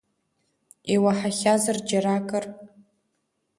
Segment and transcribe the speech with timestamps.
[0.93, 2.45] Иуаҳахьазар џьаракыр?